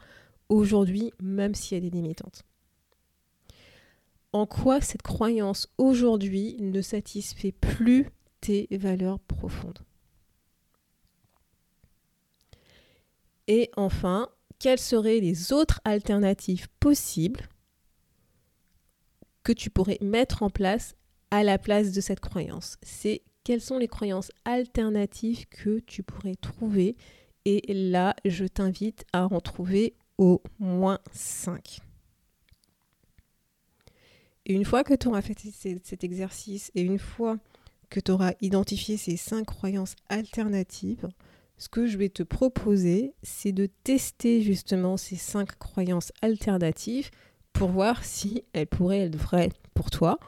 aujourd'hui, 0.49 1.13
même 1.21 1.55
si 1.55 1.75
elle 1.75 1.85
est 1.85 1.91
limitante. 1.91 2.45
En 4.33 4.47
quoi 4.47 4.81
cette 4.81 5.03
croyance 5.03 5.69
aujourd'hui 5.77 6.57
ne 6.61 6.81
satisfait 6.81 7.53
plus 7.53 8.07
tes 8.41 8.69
valeurs 8.71 9.19
profondes? 9.19 9.81
Et 13.49 13.71
enfin, 13.77 14.29
quelles 14.59 14.79
seraient 14.79 15.21
les 15.21 15.53
autres 15.53 15.81
alternatives 15.85 16.69
possibles 16.79 17.49
que 19.43 19.53
tu 19.53 19.71
pourrais 19.71 19.99
mettre 20.01 20.43
en 20.43 20.51
place 20.51 20.95
à 21.31 21.43
la 21.43 21.59
place 21.59 21.91
de 21.93 22.01
cette 22.01 22.21
croyance? 22.21 22.77
Quelles 23.49 23.62
sont 23.62 23.78
les 23.78 23.88
croyances 23.88 24.31
alternatives 24.45 25.47
que 25.47 25.78
tu 25.78 26.02
pourrais 26.02 26.35
trouver 26.35 26.97
Et 27.47 27.62
là, 27.73 28.14
je 28.26 28.45
t'invite 28.45 29.07
à 29.14 29.25
en 29.25 29.40
trouver 29.40 29.95
au 30.19 30.43
moins 30.59 30.99
5. 31.14 31.78
Et 34.45 34.52
une 34.52 34.67
fois 34.67 34.85
que 34.85 34.93
tu 34.93 35.09
auras 35.09 35.23
fait 35.23 35.38
cet 35.83 36.05
exercice 36.05 36.71
et 36.75 36.83
une 36.83 36.99
fois 36.99 37.38
que 37.88 38.00
tu 38.00 38.11
auras 38.11 38.35
identifié 38.43 38.99
ces 38.99 39.17
cinq 39.17 39.47
croyances 39.47 39.97
alternatives, 40.11 41.09
ce 41.57 41.71
que 41.71 41.87
je 41.87 41.97
vais 41.97 42.11
te 42.11 42.23
proposer, 42.23 43.14
c'est 43.23 43.52
de 43.52 43.64
tester 43.83 44.43
justement 44.43 44.99
ces 44.99 45.17
cinq 45.17 45.59
croyances 45.59 46.12
alternatives 46.21 47.11
pour 47.55 47.71
voir 47.71 48.05
si 48.05 48.45
elles 48.52 48.67
pourraient 48.67 49.07
être 49.07 49.17
vraies 49.17 49.52
pour 49.73 49.88
toi. 49.88 50.19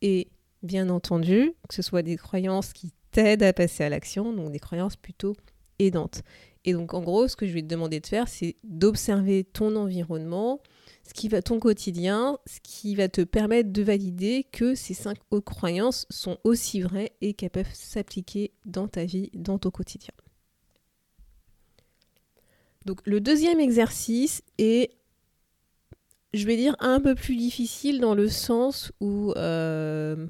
Et 0.00 0.28
bien 0.62 0.88
entendu, 0.90 1.52
que 1.68 1.74
ce 1.74 1.82
soit 1.82 2.02
des 2.02 2.16
croyances 2.16 2.72
qui 2.72 2.92
t'aident 3.12 3.42
à 3.42 3.52
passer 3.52 3.84
à 3.84 3.88
l'action, 3.88 4.32
donc 4.32 4.52
des 4.52 4.58
croyances 4.58 4.96
plutôt 4.96 5.36
aidantes. 5.78 6.22
Et 6.64 6.72
donc 6.72 6.94
en 6.94 7.00
gros, 7.00 7.26
ce 7.26 7.36
que 7.36 7.46
je 7.46 7.52
vais 7.52 7.62
te 7.62 7.66
demander 7.66 8.00
de 8.00 8.06
faire, 8.06 8.28
c'est 8.28 8.56
d'observer 8.64 9.44
ton 9.44 9.76
environnement, 9.76 10.60
ce 11.08 11.14
qui 11.14 11.28
va 11.28 11.40
ton 11.40 11.58
quotidien, 11.58 12.38
ce 12.46 12.60
qui 12.62 12.94
va 12.94 13.08
te 13.08 13.22
permettre 13.22 13.72
de 13.72 13.82
valider 13.82 14.46
que 14.52 14.74
ces 14.74 14.94
cinq 14.94 15.18
autres 15.30 15.50
croyances 15.50 16.06
sont 16.10 16.38
aussi 16.44 16.82
vraies 16.82 17.12
et 17.20 17.34
qu'elles 17.34 17.50
peuvent 17.50 17.72
s'appliquer 17.72 18.52
dans 18.66 18.88
ta 18.88 19.04
vie, 19.04 19.30
dans 19.34 19.58
ton 19.58 19.70
quotidien. 19.70 20.12
Donc 22.84 23.00
le 23.06 23.20
deuxième 23.20 23.60
exercice 23.60 24.42
est, 24.58 24.90
je 26.34 26.46
vais 26.46 26.56
dire, 26.56 26.76
un 26.78 27.00
peu 27.00 27.14
plus 27.14 27.36
difficile 27.36 28.00
dans 28.00 28.14
le 28.14 28.28
sens 28.28 28.92
où 29.00 29.32
euh, 29.36 30.26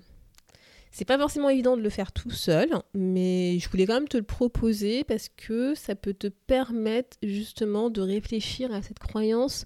c'est 1.00 1.07
pas 1.07 1.16
forcément 1.16 1.49
évident 1.49 1.78
de 1.78 1.83
le 1.83 1.88
faire 1.88 2.12
tout 2.12 2.30
seul, 2.30 2.69
mais 2.92 3.59
je 3.59 3.71
voulais 3.71 3.87
quand 3.87 3.95
même 3.95 4.07
te 4.07 4.19
le 4.19 4.23
proposer 4.23 5.02
parce 5.02 5.30
que 5.35 5.75
ça 5.75 5.95
peut 5.95 6.12
te 6.12 6.26
permettre 6.26 7.16
justement 7.23 7.88
de 7.88 8.02
réfléchir 8.02 8.71
à 8.71 8.83
cette 8.83 8.99
croyance 8.99 9.64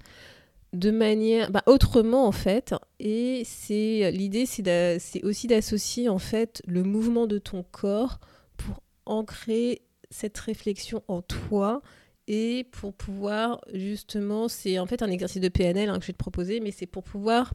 de 0.74 0.92
manière 0.92 1.50
bah, 1.50 1.64
autrement 1.66 2.28
en 2.28 2.30
fait. 2.30 2.72
Et 3.00 3.42
c'est 3.44 4.12
l'idée 4.12 4.46
c'est 4.46 5.24
aussi 5.24 5.48
d'associer 5.48 6.08
en 6.08 6.20
fait 6.20 6.62
le 6.68 6.84
mouvement 6.84 7.26
de 7.26 7.38
ton 7.38 7.64
corps 7.64 8.20
pour 8.56 8.80
ancrer 9.04 9.82
cette 10.10 10.38
réflexion 10.38 11.02
en 11.08 11.20
toi 11.20 11.82
et 12.26 12.66
pour 12.72 12.94
pouvoir 12.94 13.60
justement, 13.72 14.48
c'est 14.48 14.78
en 14.78 14.86
fait 14.86 15.02
un 15.02 15.10
exercice 15.10 15.42
de 15.42 15.48
PNL 15.48 15.90
hein, 15.90 15.96
que 15.98 16.02
je 16.02 16.06
vais 16.06 16.12
te 16.14 16.18
proposer, 16.18 16.60
mais 16.60 16.70
c'est 16.70 16.86
pour 16.86 17.04
pouvoir, 17.04 17.52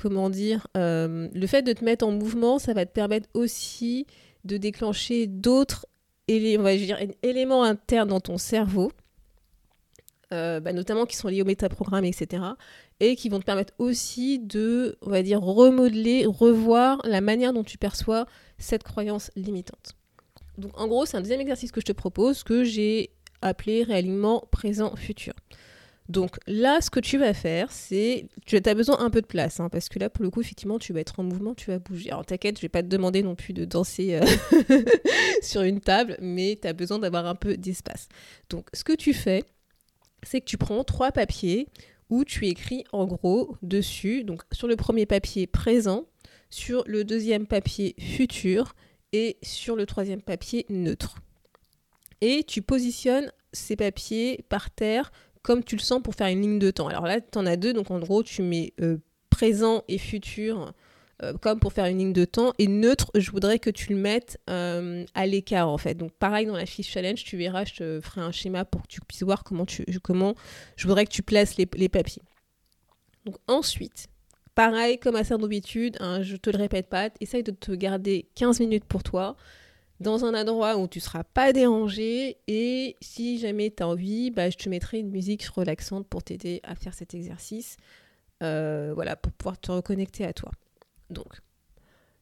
comment 0.00 0.30
dire, 0.30 0.66
euh, 0.76 1.28
le 1.32 1.46
fait 1.46 1.62
de 1.62 1.72
te 1.72 1.84
mettre 1.84 2.06
en 2.06 2.12
mouvement, 2.12 2.58
ça 2.58 2.72
va 2.72 2.86
te 2.86 2.92
permettre 2.92 3.28
aussi 3.34 4.06
de 4.44 4.56
déclencher 4.56 5.26
d'autres 5.26 5.86
éléments 6.28 7.62
internes 7.64 8.08
dans 8.08 8.20
ton 8.20 8.38
cerveau, 8.38 8.92
euh, 10.32 10.60
bah, 10.60 10.72
notamment 10.72 11.06
qui 11.06 11.16
sont 11.16 11.28
liés 11.28 11.42
au 11.42 11.44
métaprogramme, 11.46 12.04
etc. 12.04 12.42
Et 13.00 13.16
qui 13.16 13.28
vont 13.28 13.40
te 13.40 13.44
permettre 13.44 13.74
aussi 13.78 14.38
de, 14.38 14.96
on 15.02 15.10
va 15.10 15.22
dire, 15.22 15.40
remodeler, 15.40 16.24
revoir 16.26 17.00
la 17.04 17.20
manière 17.20 17.52
dont 17.52 17.64
tu 17.64 17.78
perçois 17.78 18.26
cette 18.58 18.84
croyance 18.84 19.30
limitante. 19.36 19.94
Donc 20.56 20.78
en 20.78 20.86
gros, 20.86 21.04
c'est 21.06 21.16
un 21.16 21.20
deuxième 21.20 21.40
exercice 21.40 21.72
que 21.72 21.80
je 21.80 21.86
te 21.86 21.92
propose, 21.92 22.44
que 22.44 22.64
j'ai 22.64 23.10
appelé 23.42 23.82
réellement 23.82 24.44
présent 24.50 24.94
futur. 24.96 25.34
Donc 26.10 26.38
là, 26.48 26.80
ce 26.80 26.90
que 26.90 26.98
tu 26.98 27.18
vas 27.18 27.32
faire, 27.34 27.70
c'est. 27.70 28.26
Tu 28.44 28.56
as 28.56 28.74
besoin 28.74 28.98
un 28.98 29.10
peu 29.10 29.22
de 29.22 29.26
place, 29.26 29.60
hein, 29.60 29.68
parce 29.68 29.88
que 29.88 30.00
là, 30.00 30.10
pour 30.10 30.24
le 30.24 30.30
coup, 30.30 30.40
effectivement, 30.40 30.80
tu 30.80 30.92
vas 30.92 31.00
être 31.00 31.20
en 31.20 31.22
mouvement, 31.22 31.54
tu 31.54 31.70
vas 31.70 31.78
bouger. 31.78 32.10
Alors 32.10 32.26
t'inquiète, 32.26 32.56
je 32.56 32.62
vais 32.62 32.68
pas 32.68 32.82
te 32.82 32.88
demander 32.88 33.22
non 33.22 33.36
plus 33.36 33.52
de 33.52 33.64
danser 33.64 34.16
euh, 34.16 34.26
sur 35.42 35.62
une 35.62 35.80
table, 35.80 36.16
mais 36.20 36.58
tu 36.60 36.66
as 36.66 36.72
besoin 36.72 36.98
d'avoir 36.98 37.26
un 37.26 37.36
peu 37.36 37.56
d'espace. 37.56 38.08
Donc 38.48 38.68
ce 38.72 38.82
que 38.82 38.92
tu 38.92 39.14
fais, 39.14 39.44
c'est 40.24 40.40
que 40.40 40.46
tu 40.46 40.58
prends 40.58 40.82
trois 40.82 41.12
papiers 41.12 41.68
où 42.08 42.24
tu 42.24 42.48
écris 42.48 42.82
en 42.90 43.06
gros 43.06 43.56
dessus, 43.62 44.24
donc 44.24 44.42
sur 44.50 44.66
le 44.66 44.74
premier 44.74 45.06
papier 45.06 45.46
présent, 45.46 46.06
sur 46.50 46.82
le 46.88 47.04
deuxième 47.04 47.46
papier 47.46 47.94
futur 48.00 48.74
et 49.12 49.38
sur 49.42 49.76
le 49.76 49.86
troisième 49.86 50.20
papier 50.20 50.66
neutre 50.70 51.14
et 52.20 52.44
tu 52.44 52.62
positionnes 52.62 53.32
ces 53.52 53.76
papiers 53.76 54.44
par 54.48 54.70
terre 54.70 55.10
comme 55.42 55.64
tu 55.64 55.76
le 55.76 55.80
sens 55.80 56.02
pour 56.02 56.14
faire 56.14 56.28
une 56.28 56.42
ligne 56.42 56.58
de 56.58 56.70
temps. 56.70 56.88
Alors 56.88 57.06
là, 57.06 57.20
tu 57.20 57.38
en 57.38 57.46
as 57.46 57.56
deux, 57.56 57.72
donc 57.72 57.90
en 57.90 57.98
gros, 57.98 58.22
tu 58.22 58.42
mets 58.42 58.72
euh, 58.80 58.98
présent 59.30 59.84
et 59.88 59.98
futur 59.98 60.72
euh, 61.22 61.34
comme 61.34 61.60
pour 61.60 61.72
faire 61.72 61.86
une 61.86 61.98
ligne 61.98 62.12
de 62.12 62.24
temps. 62.24 62.52
Et 62.58 62.66
neutre, 62.66 63.10
je 63.14 63.30
voudrais 63.30 63.58
que 63.58 63.70
tu 63.70 63.92
le 63.92 63.98
mettes 63.98 64.38
euh, 64.48 65.04
à 65.14 65.26
l'écart 65.26 65.68
en 65.68 65.78
fait. 65.78 65.94
Donc 65.94 66.12
pareil 66.12 66.46
dans 66.46 66.56
la 66.56 66.66
fiche 66.66 66.90
challenge, 66.90 67.24
tu 67.24 67.36
verras, 67.36 67.64
je 67.64 67.74
te 67.74 68.00
ferai 68.00 68.22
un 68.22 68.32
schéma 68.32 68.64
pour 68.64 68.82
que 68.82 68.88
tu 68.88 69.00
puisses 69.00 69.22
voir 69.22 69.44
comment, 69.44 69.66
tu, 69.66 69.84
je 69.86 70.86
voudrais 70.86 71.04
que 71.04 71.10
tu 71.10 71.22
places 71.22 71.56
les, 71.56 71.66
papiers. 71.66 72.22
Donc 73.26 73.36
ensuite, 73.48 74.06
pareil 74.54 74.98
comme 74.98 75.16
à 75.16 75.24
certaines 75.24 75.42
d'habitude, 75.42 75.96
hein, 76.00 76.22
je 76.22 76.36
te 76.36 76.48
le 76.48 76.58
répète 76.58 76.88
pas, 76.88 77.10
essaye 77.20 77.42
de 77.42 77.50
te 77.50 77.72
garder 77.72 78.28
15 78.34 78.60
minutes 78.60 78.84
pour 78.84 79.02
toi 79.02 79.36
dans 80.00 80.24
un 80.24 80.34
endroit 80.34 80.76
où 80.78 80.88
tu 80.88 80.98
ne 80.98 81.02
seras 81.02 81.24
pas 81.24 81.52
dérangé 81.52 82.38
et 82.48 82.96
si 83.00 83.38
jamais 83.38 83.70
tu 83.70 83.82
as 83.82 83.88
envie, 83.88 84.30
bah, 84.30 84.48
je 84.48 84.56
te 84.56 84.68
mettrai 84.68 84.98
une 84.98 85.10
musique 85.10 85.44
relaxante 85.44 86.08
pour 86.08 86.22
t'aider 86.22 86.60
à 86.62 86.74
faire 86.74 86.94
cet 86.94 87.14
exercice, 87.14 87.76
euh, 88.42 88.92
voilà, 88.94 89.14
pour 89.14 89.32
pouvoir 89.32 89.60
te 89.60 89.70
reconnecter 89.70 90.24
à 90.24 90.32
toi. 90.32 90.50
Donc, 91.10 91.40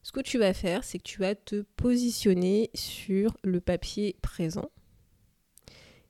ce 0.02 0.11
que 0.11 0.20
tu 0.20 0.38
vas 0.38 0.52
faire, 0.54 0.82
c'est 0.82 0.99
que 0.99 1.04
tu 1.04 1.20
vas 1.20 1.37
te 1.37 1.62
positionner 1.76 2.70
sur 2.75 3.37
le 3.44 3.61
papier 3.61 4.16
présent 4.23 4.70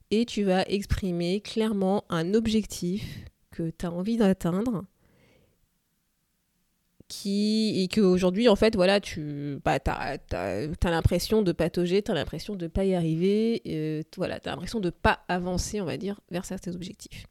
et 0.09 0.25
tu 0.25 0.43
vas 0.43 0.63
exprimer 0.63 1.41
clairement 1.41 2.03
un 2.09 2.33
objectif 2.33 3.25
que 3.51 3.69
tu 3.69 3.85
as 3.85 3.91
envie 3.91 4.17
d'atteindre 4.17 4.85
qui 7.09 7.81
et 7.81 7.87
qu'aujourd'hui 7.87 8.47
en 8.47 8.55
fait 8.55 8.75
voilà 8.75 9.01
tu 9.01 9.59
bah, 9.65 9.79
as, 10.31 10.67
l'impression 10.83 11.41
de 11.41 11.51
patauger 11.51 12.01
tu 12.01 12.11
as 12.11 12.13
l'impression 12.13 12.55
de 12.55 12.67
pas 12.67 12.85
y 12.85 12.95
arriver 12.95 13.61
euh, 13.67 14.03
voilà 14.15 14.39
tu 14.39 14.47
as 14.47 14.51
l'impression 14.51 14.79
de 14.79 14.91
pas 14.91 15.19
avancer 15.27 15.81
on 15.81 15.85
va 15.85 15.97
dire 15.97 16.21
vers 16.31 16.45
certains 16.45 16.73
objectifs. 16.73 17.25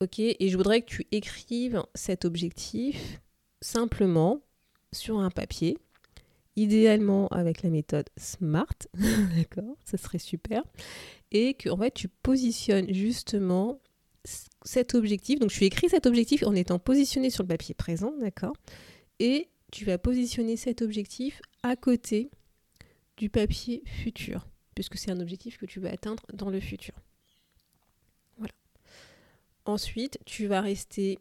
Ok 0.00 0.20
et 0.20 0.48
je 0.48 0.56
voudrais 0.56 0.80
que 0.80 0.86
tu 0.86 1.06
écrives 1.10 1.82
cet 1.94 2.24
objectif 2.24 3.20
simplement 3.60 4.40
sur 4.92 5.18
un 5.18 5.30
papier 5.30 5.76
idéalement 6.54 7.26
avec 7.28 7.62
la 7.62 7.70
méthode 7.70 8.08
SMART 8.16 8.86
d'accord 9.36 9.76
ça 9.84 9.98
serait 9.98 10.18
super 10.18 10.62
et 11.32 11.54
que 11.54 11.68
fait 11.76 11.90
tu 11.90 12.08
positionnes 12.08 12.92
justement 12.94 13.80
cet 14.64 14.94
objectif. 14.94 15.38
Donc, 15.38 15.50
tu 15.50 15.64
écris 15.64 15.88
cet 15.88 16.06
objectif 16.06 16.42
en 16.42 16.54
étant 16.54 16.78
positionné 16.78 17.30
sur 17.30 17.42
le 17.42 17.48
papier 17.48 17.74
présent, 17.74 18.12
d'accord? 18.18 18.54
Et 19.18 19.48
tu 19.72 19.84
vas 19.84 19.98
positionner 19.98 20.56
cet 20.56 20.82
objectif 20.82 21.40
à 21.62 21.76
côté 21.76 22.30
du 23.16 23.30
papier 23.30 23.82
futur, 23.86 24.46
puisque 24.74 24.96
c'est 24.96 25.10
un 25.10 25.20
objectif 25.20 25.58
que 25.58 25.66
tu 25.66 25.80
vas 25.80 25.90
atteindre 25.90 26.24
dans 26.32 26.50
le 26.50 26.60
futur. 26.60 26.94
Voilà. 28.36 28.54
Ensuite, 29.64 30.18
tu 30.24 30.46
vas 30.46 30.60
rester 30.60 31.18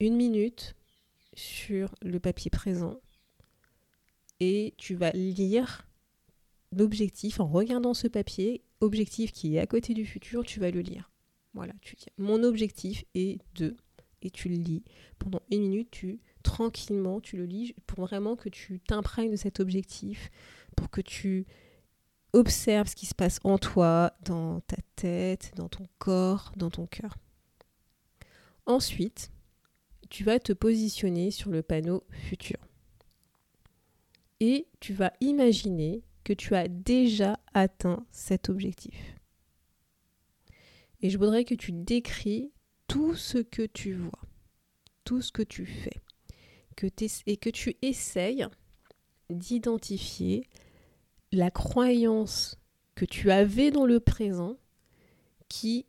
une 0.00 0.16
minute 0.16 0.74
sur 1.34 1.94
le 2.02 2.18
papier 2.18 2.50
présent 2.50 3.00
et 4.40 4.74
tu 4.78 4.94
vas 4.94 5.10
lire 5.10 5.86
l'objectif 6.72 7.40
en 7.40 7.46
regardant 7.46 7.94
ce 7.94 8.08
papier, 8.08 8.62
objectif 8.80 9.32
qui 9.32 9.56
est 9.56 9.58
à 9.58 9.66
côté 9.66 9.92
du 9.92 10.06
futur, 10.06 10.44
tu 10.44 10.60
vas 10.60 10.70
le 10.70 10.80
lire. 10.80 11.09
Voilà, 11.54 11.72
tu 11.80 11.96
dis 11.96 12.06
mon 12.18 12.42
objectif 12.42 13.04
est 13.14 13.38
de 13.54 13.76
et 14.22 14.30
tu 14.30 14.48
le 14.48 14.56
lis 14.56 14.84
pendant 15.18 15.40
une 15.50 15.62
minute, 15.62 15.90
tu 15.90 16.20
tranquillement 16.42 17.20
tu 17.20 17.36
le 17.36 17.46
lis 17.46 17.74
pour 17.86 18.04
vraiment 18.04 18.36
que 18.36 18.48
tu 18.48 18.80
t'imprègnes 18.80 19.30
de 19.30 19.36
cet 19.36 19.60
objectif, 19.60 20.30
pour 20.76 20.90
que 20.90 21.00
tu 21.00 21.46
observes 22.32 22.88
ce 22.88 22.96
qui 22.96 23.06
se 23.06 23.14
passe 23.14 23.40
en 23.44 23.58
toi, 23.58 24.12
dans 24.24 24.60
ta 24.60 24.76
tête, 24.96 25.52
dans 25.56 25.68
ton 25.68 25.86
corps, 25.98 26.52
dans 26.56 26.70
ton 26.70 26.86
cœur. 26.86 27.16
Ensuite, 28.66 29.32
tu 30.10 30.24
vas 30.24 30.38
te 30.38 30.52
positionner 30.52 31.30
sur 31.30 31.50
le 31.50 31.62
panneau 31.62 32.04
futur. 32.10 32.58
Et 34.40 34.66
tu 34.80 34.94
vas 34.94 35.12
imaginer 35.20 36.02
que 36.24 36.32
tu 36.32 36.54
as 36.54 36.68
déjà 36.68 37.38
atteint 37.52 38.06
cet 38.10 38.48
objectif. 38.48 39.19
Et 41.02 41.10
je 41.10 41.18
voudrais 41.18 41.44
que 41.44 41.54
tu 41.54 41.72
décris 41.72 42.52
tout 42.86 43.14
ce 43.14 43.38
que 43.38 43.62
tu 43.62 43.94
vois, 43.94 44.20
tout 45.04 45.22
ce 45.22 45.32
que 45.32 45.42
tu 45.42 45.66
fais, 45.66 46.00
et 47.26 47.36
que 47.36 47.50
tu 47.50 47.76
essayes 47.82 48.46
d'identifier 49.28 50.48
la 51.32 51.50
croyance 51.50 52.58
que 52.94 53.04
tu 53.04 53.30
avais 53.30 53.70
dans 53.70 53.86
le 53.86 54.00
présent 54.00 54.56
qui 55.48 55.86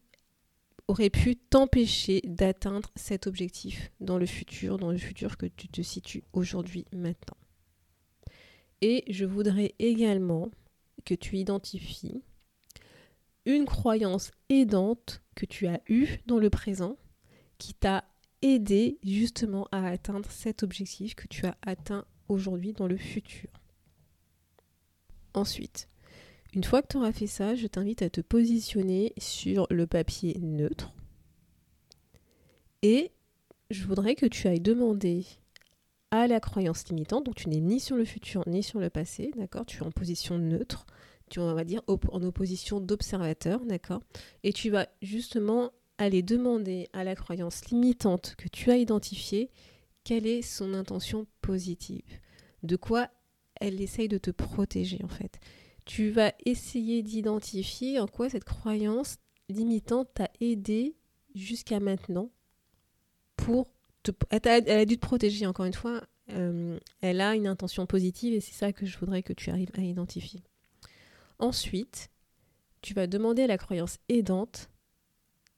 aurait 0.88 1.10
pu 1.10 1.36
t'empêcher 1.36 2.22
d'atteindre 2.25 2.89
cet 2.96 3.27
objectif 3.27 3.91
dans 4.00 4.18
le 4.18 4.25
futur, 4.25 4.77
dans 4.77 4.91
le 4.91 4.98
futur 4.98 5.38
que 5.38 5.46
tu 5.46 5.70
te 5.70 5.82
situes 5.82 6.24
aujourd'hui, 6.34 6.86
maintenant. 6.94 7.38
Et 8.82 9.06
je 9.10 9.25
voudrais 9.25 9.74
également 9.80 10.50
que 11.06 11.13
tu 11.13 11.38
identifies 11.38 12.22
une 13.45 13.65
croyance 13.65 14.31
aidante 14.50 15.21
que 15.36 15.45
tu 15.45 15.67
as 15.67 15.81
eue 15.88 16.19
dans 16.25 16.38
le 16.38 16.50
présent 16.50 16.98
qui 17.57 17.74
t'a 17.74 18.03
aidé 18.41 18.98
justement 19.03 19.67
à 19.71 19.88
atteindre 19.88 20.29
cet 20.31 20.63
objectif 20.63 21.15
que 21.15 21.27
tu 21.27 21.45
as 21.45 21.57
atteint 21.62 22.05
aujourd'hui 22.27 22.74
dans 22.74 22.88
le 22.88 22.98
futur. 22.98 23.50
Ensuite, 25.33 25.88
une 26.53 26.63
fois 26.63 26.81
que 26.81 26.88
tu 26.89 26.98
auras 26.98 27.13
fait 27.13 27.27
ça, 27.27 27.55
je 27.55 27.67
t'invite 27.67 28.01
à 28.01 28.10
te 28.10 28.21
positionner 28.21 29.13
sur 29.17 29.67
le 29.69 29.88
papier 29.88 30.38
neutre. 30.41 30.93
Et 32.81 33.12
je 33.69 33.86
voudrais 33.86 34.15
que 34.15 34.25
tu 34.25 34.48
ailles 34.48 34.60
demander 34.60 35.25
à 36.10 36.27
la 36.27 36.41
croyance 36.41 36.88
limitante, 36.89 37.25
donc 37.25 37.36
tu 37.36 37.48
n'es 37.48 37.62
ni 37.62 37.79
sur 37.79 37.95
le 37.95 38.03
futur 38.03 38.43
ni 38.48 38.63
sur 38.63 38.79
le 38.79 38.89
passé, 38.89 39.31
d'accord? 39.38 39.65
Tu 39.65 39.77
es 39.77 39.86
en 39.86 39.91
position 39.91 40.38
neutre, 40.38 40.86
tu 41.31 41.39
on 41.39 41.53
va 41.53 41.63
dire 41.63 41.81
en 41.88 42.23
opposition 42.23 42.79
d'observateur, 42.79 43.65
d'accord? 43.65 44.01
Et 44.43 44.53
tu 44.53 44.69
vas 44.69 44.88
justement 45.01 45.71
aller 45.97 46.21
demander 46.21 46.89
à 46.93 47.03
la 47.03 47.15
croyance 47.15 47.65
limitante 47.69 48.35
que 48.38 48.47
tu 48.50 48.69
as 48.69 48.77
identifiée 48.77 49.50
quelle 50.03 50.27
est 50.27 50.41
son 50.41 50.73
intention 50.73 51.27
positive, 51.41 52.19
de 52.63 52.75
quoi 52.75 53.09
elle 53.59 53.81
essaye 53.81 54.07
de 54.07 54.17
te 54.17 54.31
protéger 54.31 55.00
en 55.03 55.07
fait. 55.07 55.39
Tu 55.85 56.09
vas 56.09 56.33
essayer 56.45 57.01
d'identifier 57.01 58.00
en 58.00 58.07
quoi 58.07 58.29
cette 58.29 58.43
croyance 58.43 59.17
limitante 59.50 60.09
t'a 60.13 60.29
aidé 60.41 60.95
jusqu'à 61.33 61.79
maintenant 61.79 62.29
pour 63.35 63.71
te... 64.03 64.11
Elle, 64.29 64.69
a, 64.69 64.85
dû 64.85 64.97
te 64.97 65.05
protéger 65.05 65.45
encore 65.45 65.65
une 65.65 65.73
fois. 65.73 66.01
Euh, 66.29 66.79
elle 67.01 67.21
a 67.21 67.35
une 67.35 67.47
intention 67.47 67.85
positive 67.85 68.33
et 68.33 68.41
c'est 68.41 68.53
ça 68.53 68.73
que 68.73 68.85
je 68.85 68.97
voudrais 68.97 69.23
que 69.23 69.33
tu 69.33 69.50
arrives 69.50 69.71
à 69.77 69.81
identifier. 69.81 70.43
Ensuite, 71.41 72.12
tu 72.81 72.93
vas 72.93 73.07
demander 73.07 73.41
à 73.41 73.48
la 73.48 73.57
croyance 73.57 73.98
aidante 74.10 74.69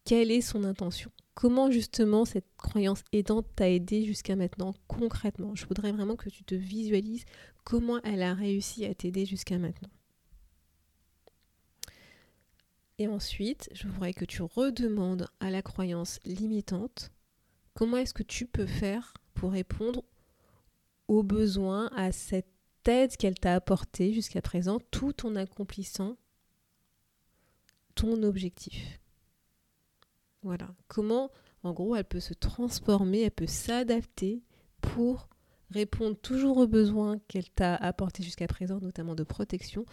quelle 0.06 0.32
est 0.32 0.42
son 0.42 0.64
intention. 0.64 1.12
Comment 1.34 1.72
justement 1.72 2.24
cette 2.24 2.48
croyance 2.56 3.04
aidante 3.12 3.48
t'a 3.56 3.70
aidé 3.70 4.06
jusqu'à 4.06 4.38
maintenant 4.38 4.74
concrètement? 4.88 5.56
Je 5.56 5.66
voudrais 5.66 5.92
vraiment 5.92 6.16
que 6.16 6.30
tu 6.30 6.46
te 6.46 6.56
visualises 6.56 7.26
comment 7.66 8.02
elle 8.04 8.24
a 8.24 8.34
réussi 8.34 8.86
à 8.86 8.94
t'aider 8.96 9.26
jusqu'à 9.26 9.58
maintenant. 9.58 9.90
Et 12.98 13.10
ensuite, 13.10 13.70
je 13.74 13.90
voudrais 13.90 14.14
que 14.14 14.26
tu 14.26 14.42
redemandes 14.42 15.28
à 15.42 15.52
la 15.52 15.62
croyance 15.62 16.20
limitante 16.24 17.12
comment 17.74 17.98
est-ce 17.98 18.14
que 18.14 18.24
tu 18.24 18.46
peux 18.46 18.68
faire 18.68 19.14
pour 19.34 19.52
répondre 19.52 20.06
aux 21.10 21.24
besoins, 21.24 21.88
à 21.88 22.14
cette 22.14 22.53
aide 22.88 23.16
qu'elle 23.18 23.40
t'a 23.40 23.56
apportée 23.56 24.14
jusqu'à 24.14 24.42
présent, 24.42 24.80
tout 24.92 25.26
en 25.26 25.36
accomplissant 25.36 26.18
ton 27.96 28.24
objectif. 28.24 29.00
Voilà. 30.42 30.74
Comment, 30.88 31.32
en 31.64 31.74
gros, 31.74 31.96
elle 31.96 32.06
peut 32.06 32.20
se 32.20 32.34
transformer, 32.34 33.22
elle 33.22 33.32
peut 33.32 33.48
s'adapter 33.48 34.44
pour 34.82 35.30
répondre 35.72 36.18
toujours 36.18 36.58
aux 36.58 36.68
besoins 36.68 37.20
qu'elle 37.28 37.50
t'a 37.50 37.76
apportés 37.76 38.24
jusqu'à 38.24 38.48
présent, 38.48 38.80
notamment 38.80 39.16
de 39.16 39.24
protection, 39.24 39.86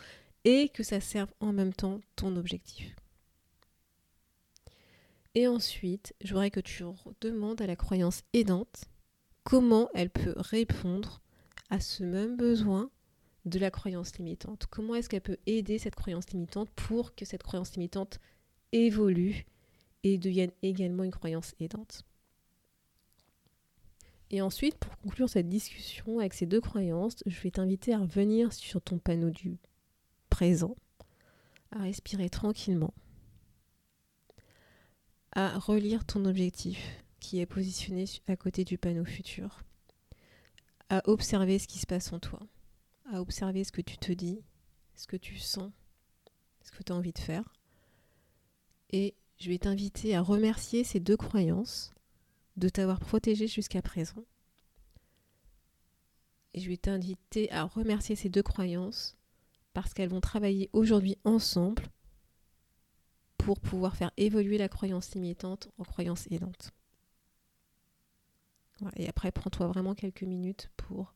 et 0.45 0.69
que 0.69 0.83
ça 0.83 1.01
serve 1.01 1.33
en 1.41 1.53
même 1.53 1.73
temps 1.73 2.01
ton 2.17 2.37
objectif. 2.37 2.95
Et 5.35 5.47
ensuite, 5.47 6.15
je 6.23 6.31
voudrais 6.31 6.51
que 6.51 6.61
tu 6.61 6.83
demandes 7.21 7.63
à 7.63 7.67
la 7.67 7.77
croyance 7.77 8.23
aidante 8.33 8.85
comment 9.45 9.89
elle 9.95 10.11
peut 10.11 10.35
répondre 10.37 11.21
à 11.71 11.81
ce 11.81 12.03
même 12.03 12.37
besoin 12.37 12.91
de 13.47 13.59
la 13.59 13.71
croyance 13.71 14.19
limitante. 14.19 14.67
Comment 14.67 14.95
est-ce 14.95 15.09
qu'elle 15.09 15.23
peut 15.23 15.39
aider 15.47 15.79
cette 15.79 15.95
croyance 15.95 16.31
limitante 16.31 16.69
pour 16.71 17.15
que 17.15 17.25
cette 17.25 17.43
croyance 17.43 17.75
limitante 17.75 18.19
évolue 18.73 19.47
et 20.03 20.19
devienne 20.19 20.53
également 20.63 21.05
une 21.05 21.11
croyance 21.11 21.55
aidante? 21.61 22.05
Et 24.31 24.43
ensuite, 24.43 24.77
pour 24.77 24.97
conclure 24.99 25.29
cette 25.29 25.49
discussion 25.49 26.21
avec 26.21 26.35
ces 26.35 26.47
deux 26.47 26.61
croyances, 26.61 27.23
je 27.27 27.41
vais 27.41 27.51
t'inviter 27.51 27.95
à 27.95 27.99
revenir 27.99 28.53
sur 28.53 28.81
ton 28.81 28.99
panneau 28.99 29.31
du 29.31 29.59
présent, 30.29 30.77
à 31.73 31.83
respirer 31.83 32.29
tranquillement, 32.31 32.95
à 35.33 35.59
relire 35.59 36.05
ton 36.05 36.25
objectif 36.27 37.05
qui 37.19 37.41
est 37.41 37.47
positionné 37.47 38.05
à 38.29 38.37
côté 38.37 38.65
du 38.65 38.79
panneau 38.79 39.05
futur, 39.05 39.65
à 40.91 41.09
observer 41.09 41.59
ce 41.59 41.67
qui 41.67 41.79
se 41.79 41.87
passe 41.87 42.13
en 42.13 42.19
toi, 42.19 42.41
à 43.11 43.21
observer 43.21 43.65
ce 43.65 43.73
que 43.73 43.81
tu 43.81 43.97
te 43.97 44.13
dis, 44.13 44.43
ce 44.95 45.07
que 45.07 45.17
tu 45.17 45.39
sens, 45.39 45.73
ce 46.63 46.71
que 46.71 46.83
tu 46.83 46.93
as 46.93 46.97
envie 46.97 47.13
de 47.13 47.19
faire, 47.19 47.55
et 48.91 49.15
je 49.39 49.49
vais 49.49 49.59
t'inviter 49.59 50.15
à 50.15 50.21
remercier 50.21 50.85
ces 50.85 51.01
deux 51.01 51.17
croyances 51.17 51.95
de 52.57 52.69
t'avoir 52.69 53.01
protégé 53.01 53.47
jusqu'à 53.47 53.81
présent. 53.81 54.25
Et 56.53 56.61
je 56.61 56.69
vais 56.69 56.77
t'inviter 56.77 57.51
à 57.53 57.65
remercier 57.65 58.17
ces 58.17 58.29
deux 58.29 58.43
croyances 58.43 59.17
parce 59.73 59.95
qu'elles 59.95 60.11
vont 60.11 60.21
travailler 60.21 60.69
aujourd'hui 60.73 61.17
ensemble 61.25 61.85
pour 63.39 63.61
pouvoir 63.61 63.97
faire 63.97 64.11
évoluer 64.17 64.59
la 64.59 64.69
croyance 64.69 65.15
limitante 65.15 65.69
en 65.79 65.85
croyance 65.85 66.27
aidante. 66.31 66.73
Et 68.97 69.09
après, 69.09 69.33
prends-toi 69.33 69.67
vraiment 69.67 69.95
quelques 69.95 70.23
minutes 70.23 70.71
pour 70.77 71.15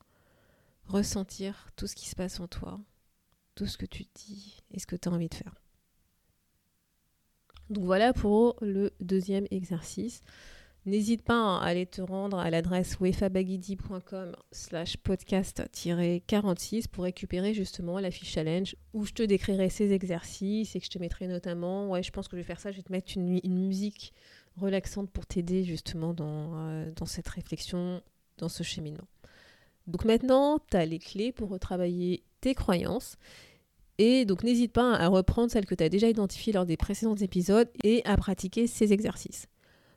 ressentir 0.87 1.69
tout 1.77 1.87
ce 1.87 1.97
qui 1.97 2.09
se 2.09 2.17
passe 2.17 2.41
en 2.41 2.47
toi, 2.47 2.81
tout 3.55 3.67
ce 3.67 3.79
que 3.79 3.87
tu 3.87 4.05
dis 4.15 4.63
et 4.71 4.79
ce 4.79 4.87
que 4.87 4.97
tu 4.97 5.09
as 5.09 5.13
envie 5.13 5.29
de 5.29 5.35
faire. 5.35 5.55
Donc 7.71 7.85
voilà 7.85 8.13
pour 8.13 8.57
le 8.61 8.93
deuxième 9.01 9.47
exercice. 9.51 10.23
N'hésite 10.87 11.23
pas 11.23 11.57
à 11.57 11.65
aller 11.65 11.87
te 11.87 12.03
rendre 12.03 12.39
à 12.39 12.51
l'adresse 12.51 13.01
wefabagidi.com 13.01 14.37
slash 14.53 14.99
podcast-46 14.99 16.89
pour 16.89 17.05
récupérer 17.05 17.55
justement 17.55 17.99
la 18.01 18.11
fiche 18.11 18.31
challenge 18.31 18.77
où 18.93 19.07
je 19.07 19.15
te 19.15 19.23
décrirai 19.23 19.71
ces 19.71 19.93
exercices 19.93 20.77
et 20.77 20.81
que 20.81 20.85
je 20.85 20.91
te 20.91 20.99
mettrai 20.99 21.27
notamment, 21.27 21.89
ouais 21.89 22.03
je 22.03 22.11
pense 22.11 22.29
que 22.29 22.37
je 22.37 22.43
vais 22.43 22.47
faire 22.47 22.61
ça, 22.61 22.71
je 22.71 22.77
vais 22.77 22.83
te 22.83 22.93
mettre 22.93 23.17
une, 23.17 23.41
musique 23.47 24.13
relaxante 24.57 25.11
pour 25.11 25.27
t'aider 25.27 25.65
justement 25.65 26.15
dans, 26.15 26.57
euh, 26.57 26.91
dans 26.97 27.07
cette 27.07 27.29
réflexion, 27.29 28.03
dans 28.39 28.49
ce 28.49 28.63
cheminement. 28.63 29.09
Donc 29.87 30.05
maintenant, 30.05 30.59
tu 30.71 30.77
as 30.77 30.87
les 30.87 30.99
clés 30.99 31.33
pour 31.33 31.51
retravailler 31.51 32.23
tes 32.41 32.55
croyances 32.55 33.17
et 33.99 34.25
donc 34.25 34.43
n'hésite 34.43 34.73
pas 34.73 34.95
à 34.95 35.09
reprendre 35.09 35.51
celles 35.51 35.67
que 35.67 35.75
tu 35.75 35.85
as 35.85 35.89
déjà 35.89 36.09
identifiées 36.09 36.53
lors 36.53 36.67
des 36.67 36.77
précédents 36.77 37.17
épisodes 37.17 37.69
et 37.83 38.03
à 38.05 38.17
pratiquer 38.17 38.67
ces 38.67 38.93
exercices. 38.93 39.47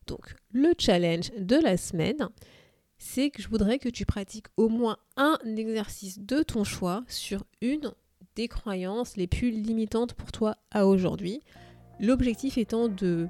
Donc 0.05 0.35
le 0.51 0.73
challenge 0.77 1.31
de 1.37 1.55
la 1.55 1.77
semaine, 1.77 2.29
c'est 2.97 3.29
que 3.29 3.41
je 3.41 3.49
voudrais 3.49 3.79
que 3.79 3.89
tu 3.89 4.05
pratiques 4.05 4.47
au 4.55 4.69
moins 4.69 4.97
un 5.15 5.37
exercice 5.45 6.19
de 6.19 6.43
ton 6.43 6.63
choix 6.63 7.03
sur 7.07 7.43
une 7.61 7.91
des 8.35 8.47
croyances 8.47 9.17
les 9.17 9.27
plus 9.27 9.51
limitantes 9.51 10.13
pour 10.13 10.31
toi 10.31 10.57
à 10.71 10.85
aujourd'hui. 10.85 11.41
L'objectif 11.99 12.57
étant 12.57 12.87
de 12.87 13.27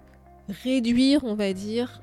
réduire, 0.50 1.24
on 1.24 1.36
va 1.36 1.54
dire, 1.54 2.02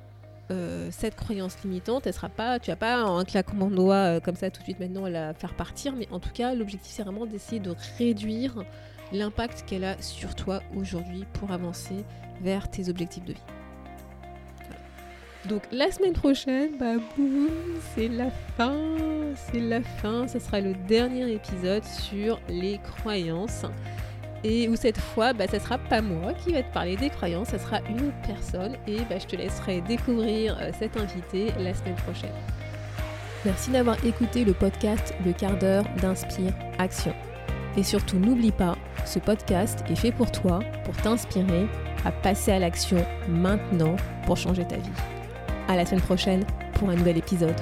euh, 0.51 0.89
cette 0.91 1.17
croyance 1.17 1.57
limitante, 1.65 2.07
elle 2.07 2.13
sera 2.13 2.29
pas, 2.29 2.59
tu 2.59 2.71
vas 2.71 2.77
pas 2.77 2.97
un 2.97 3.25
claquement 3.25 3.71
de 3.71 3.77
doigts 3.77 3.95
euh, 3.95 4.21
comme 4.21 4.37
ça 4.37 4.51
tout 4.51 4.61
de 4.61 4.65
suite 4.65 4.79
maintenant 4.79 5.07
la 5.07 5.33
faire 5.33 5.55
partir, 5.55 5.95
mais 5.97 6.07
en 6.11 6.21
tout 6.21 6.33
cas 6.35 6.55
l'objectif 6.55 6.93
c'est 6.93 7.03
vraiment 7.03 7.25
d'essayer 7.25 7.61
de 7.61 7.75
réduire 7.97 8.63
l'impact 9.11 9.65
qu'elle 9.67 9.85
a 9.85 10.01
sur 10.03 10.35
toi 10.35 10.61
aujourd'hui 10.77 11.25
pour 11.33 11.51
avancer 11.51 12.05
vers 12.43 12.71
tes 12.71 12.91
objectifs 12.91 13.25
de 13.25 13.33
vie. 13.33 13.43
Donc 15.49 15.63
la 15.73 15.91
semaine 15.91 16.13
prochaine, 16.13 16.77
bah 16.79 16.97
boum, 17.17 17.49
c'est 17.95 18.09
la 18.09 18.31
fin, 18.59 18.77
c'est 19.35 19.61
la 19.61 19.83
fin, 19.83 20.29
ce 20.29 20.39
sera 20.39 20.61
le 20.61 20.75
dernier 20.87 21.33
épisode 21.33 21.85
sur 21.85 22.39
les 22.49 22.79
croyances. 22.79 23.65
Et 24.45 24.69
où 24.69 24.77
cette 24.77 24.99
fois, 24.99 25.33
bah, 25.33 25.47
ça 25.49 25.59
sera 25.59 25.79
pas 25.79 26.03
moi 26.03 26.35
qui 26.35 26.53
va 26.53 26.63
te 26.63 26.73
parler 26.73 26.97
des 26.97 27.09
croyances, 27.09 27.49
ça 27.49 27.59
sera 27.59 27.81
une 27.89 28.09
autre 28.09 28.21
personne. 28.27 28.77
Et 28.87 28.99
bah, 29.09 29.19
je 29.19 29.27
te 29.27 29.37
laisserai 29.37 29.81
découvrir 29.81 30.57
euh, 30.61 30.71
cet 30.79 30.99
invité 30.99 31.47
la 31.59 31.73
semaine 31.73 31.97
prochaine. 31.97 32.35
Merci 33.47 33.71
d'avoir 33.71 34.03
écouté 34.05 34.45
le 34.45 34.53
podcast 34.53 35.15
Le 35.25 35.33
quart 35.33 35.59
d'heure 35.59 35.85
d'Inspire 36.01 36.53
Action. 36.79 37.15
Et 37.77 37.83
surtout, 37.83 38.19
n'oublie 38.19 38.53
pas, 38.53 38.77
ce 39.05 39.19
podcast 39.19 39.83
est 39.91 39.97
fait 39.97 40.13
pour 40.13 40.31
toi, 40.31 40.61
pour 40.85 40.97
t'inspirer 40.99 41.67
à 42.05 42.13
passer 42.13 42.53
à 42.53 42.59
l'action 42.59 43.05
maintenant 43.29 43.97
pour 44.27 44.37
changer 44.37 44.65
ta 44.67 44.77
vie. 44.77 44.91
À 45.69 45.77
la 45.77 45.87
semaine 45.87 46.03
prochaine 46.03 46.45
pour 46.75 46.91
un 46.91 46.97
nouvel 46.97 47.17
épisode. 47.17 47.57